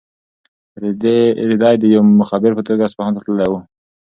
[0.81, 3.53] رېدی د یو مخبر په توګه اصفهان ته تللی و.